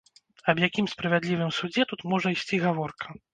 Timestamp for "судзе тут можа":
1.59-2.33